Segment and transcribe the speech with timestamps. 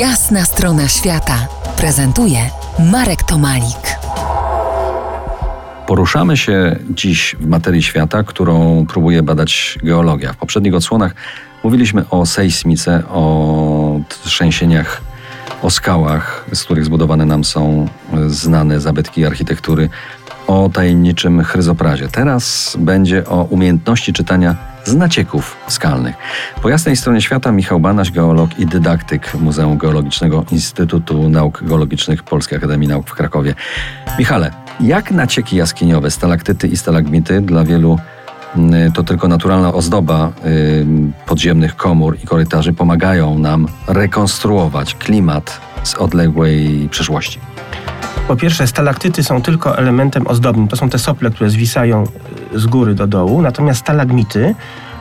[0.00, 2.38] Jasna strona świata prezentuje
[2.92, 3.96] Marek Tomalik.
[5.86, 10.32] Poruszamy się dziś w materii świata, którą próbuje badać geologia.
[10.32, 11.14] W poprzednich odsłonach
[11.64, 15.00] mówiliśmy o sejsmice, o trzęsieniach,
[15.62, 17.88] o skałach, z których zbudowane nam są
[18.26, 19.88] znane zabytki architektury,
[20.46, 22.08] o tajemniczym chryzoprazie.
[22.08, 26.14] Teraz będzie o umiejętności czytania z nacieków skalnych.
[26.62, 32.58] Po jasnej stronie świata Michał Banaś, geolog i dydaktyk Muzeum Geologicznego Instytutu Nauk Geologicznych Polskiej
[32.58, 33.54] Akademii Nauk w Krakowie.
[34.18, 37.98] Michale, jak nacieki jaskiniowe, stalaktyty i stalagmity dla wielu
[38.56, 40.32] mm, to tylko naturalna ozdoba
[41.26, 47.51] podziemnych komór i korytarzy pomagają nam rekonstruować klimat z odległej przeszłości.
[48.28, 50.68] Po pierwsze, stalaktyty są tylko elementem ozdobnym.
[50.68, 52.04] To są te sople, które zwisają
[52.54, 53.42] y, z góry do dołu.
[53.42, 54.54] Natomiast stalagmity,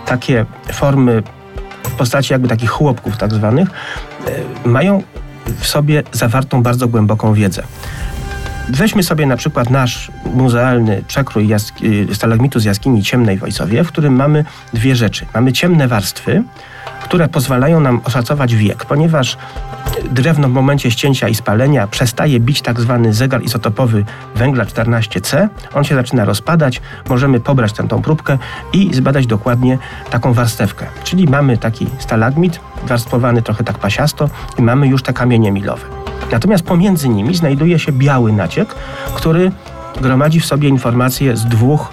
[0.06, 1.24] takie formy
[1.84, 3.70] w postaci jakby takich chłopków tak zwanych,
[4.66, 5.04] y, mają
[5.60, 7.64] w sobie zawartą bardzo głęboką wiedzę.
[8.70, 13.84] Weźmy sobie na przykład nasz muzealny przekrój jask- y, stalagmitu z jaskini ciemnej w Ojcowie,
[13.84, 15.26] w którym mamy dwie rzeczy.
[15.34, 16.44] Mamy ciemne warstwy,
[17.12, 19.38] które pozwalają nam oszacować wiek, ponieważ
[20.12, 25.48] drewno w momencie ścięcia i spalenia przestaje bić tak zwany zegar izotopowy węgla 14C.
[25.74, 28.38] On się zaczyna rozpadać, możemy pobrać tę tą próbkę
[28.74, 29.78] i zbadać dokładnie
[30.10, 30.86] taką warstewkę.
[31.04, 35.84] Czyli mamy taki stalagmit warstwowany trochę tak pasiasto i mamy już te kamienie milowe.
[36.32, 38.76] Natomiast pomiędzy nimi znajduje się biały naciek,
[39.16, 39.52] który
[40.02, 41.92] gromadzi w sobie informacje z dwóch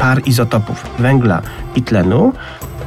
[0.00, 1.42] par izotopów węgla
[1.76, 2.32] i tlenu.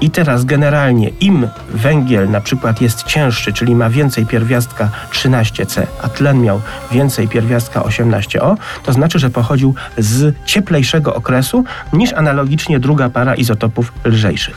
[0.01, 6.09] I teraz generalnie im węgiel na przykład jest cięższy, czyli ma więcej pierwiastka 13C, a
[6.09, 11.63] tlen miał więcej pierwiastka 18O, to znaczy, że pochodził z cieplejszego okresu
[11.93, 14.55] niż analogicznie druga para izotopów lżejszych.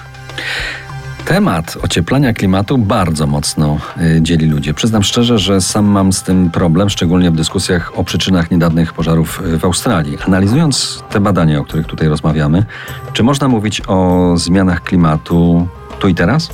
[1.25, 4.75] Temat ocieplania klimatu bardzo mocno y, dzieli ludzi.
[4.75, 9.41] Przyznam szczerze, że sam mam z tym problem, szczególnie w dyskusjach o przyczynach niedawnych pożarów
[9.47, 10.19] y, w Australii.
[10.27, 12.65] Analizując te badania, o których tutaj rozmawiamy,
[13.13, 15.69] czy można mówić o zmianach klimatu
[15.99, 16.51] tu i teraz?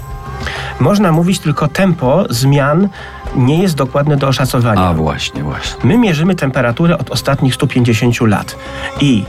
[0.81, 2.89] Można mówić tylko tempo zmian
[3.37, 4.81] nie jest dokładne do oszacowania.
[4.81, 5.85] A właśnie, właśnie.
[5.85, 8.57] My mierzymy temperaturę od ostatnich 150 lat
[9.01, 9.25] i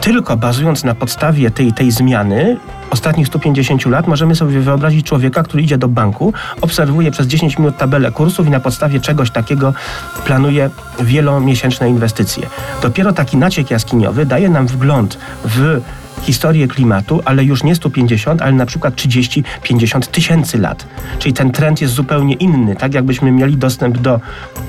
[0.00, 2.56] tylko bazując na podstawie tej, tej zmiany
[2.90, 7.76] ostatnich 150 lat możemy sobie wyobrazić człowieka, który idzie do banku, obserwuje przez 10 minut
[7.76, 9.74] tabelę kursów i na podstawie czegoś takiego
[10.24, 10.70] planuje
[11.00, 12.46] wielomiesięczne inwestycje.
[12.82, 15.80] Dopiero taki naciek jaskiniowy daje nam wgląd w
[16.22, 20.86] historię klimatu, ale już nie 150, ale na przykład 30-50 tysięcy lat.
[21.18, 22.76] Czyli ten trend jest zupełnie inny.
[22.76, 24.20] Tak jakbyśmy mieli dostęp do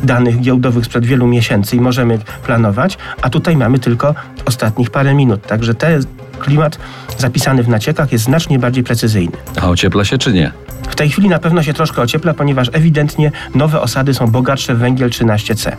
[0.03, 4.15] danych giełdowych sprzed wielu miesięcy i możemy planować, a tutaj mamy tylko
[4.45, 5.47] ostatnich parę minut.
[5.47, 6.03] Także ten
[6.39, 6.77] klimat
[7.17, 9.37] zapisany w naciekach jest znacznie bardziej precyzyjny.
[9.61, 10.51] A ociepla się czy nie?
[10.89, 14.77] W tej chwili na pewno się troszkę ociepla, ponieważ ewidentnie nowe osady są bogatsze w
[14.77, 15.75] węgiel 13C.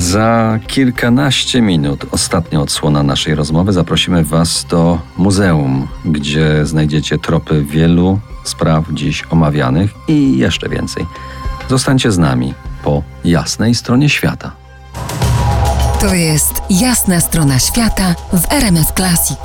[0.00, 8.18] Za kilkanaście minut, ostatnia odsłona naszej rozmowy, zaprosimy Was do muzeum, gdzie znajdziecie tropy wielu
[8.44, 11.06] spraw dziś omawianych i jeszcze więcej.
[11.68, 14.52] Zostańcie z nami po jasnej stronie świata.
[16.00, 19.38] To jest jasna strona świata w RMS Classic.